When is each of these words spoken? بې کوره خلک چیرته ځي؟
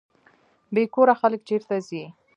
بې 0.73 0.83
کوره 0.93 1.13
خلک 1.21 1.41
چیرته 1.47 1.75
ځي؟ 1.87 2.03